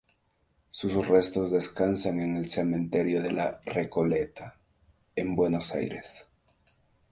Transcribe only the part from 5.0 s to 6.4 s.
en Buenos Aires.